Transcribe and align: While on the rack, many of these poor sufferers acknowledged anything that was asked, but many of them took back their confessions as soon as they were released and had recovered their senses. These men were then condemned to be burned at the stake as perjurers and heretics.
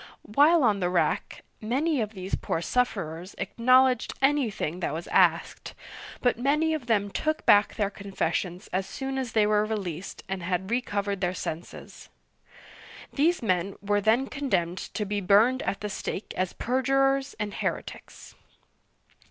While 0.23 0.63
on 0.63 0.79
the 0.79 0.89
rack, 0.89 1.43
many 1.61 2.01
of 2.01 2.13
these 2.15 2.33
poor 2.33 2.59
sufferers 2.59 3.35
acknowledged 3.37 4.15
anything 4.19 4.79
that 4.79 4.95
was 4.95 5.05
asked, 5.09 5.75
but 6.21 6.39
many 6.39 6.73
of 6.73 6.87
them 6.87 7.11
took 7.11 7.45
back 7.45 7.75
their 7.75 7.91
confessions 7.91 8.67
as 8.73 8.87
soon 8.87 9.19
as 9.19 9.33
they 9.33 9.45
were 9.45 9.63
released 9.63 10.23
and 10.27 10.41
had 10.41 10.71
recovered 10.71 11.21
their 11.21 11.35
senses. 11.35 12.09
These 13.13 13.43
men 13.43 13.75
were 13.79 14.01
then 14.01 14.25
condemned 14.25 14.79
to 14.95 15.05
be 15.05 15.21
burned 15.21 15.61
at 15.61 15.81
the 15.81 15.87
stake 15.89 16.33
as 16.35 16.53
perjurers 16.53 17.35
and 17.39 17.53
heretics. 17.53 18.33